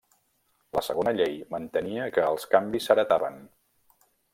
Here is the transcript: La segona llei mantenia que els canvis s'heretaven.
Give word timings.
La 0.77 0.83
segona 0.87 1.13
llei 1.19 1.37
mantenia 1.57 2.09
que 2.17 2.27
els 2.33 2.51
canvis 2.57 2.89
s'heretaven. 2.91 3.43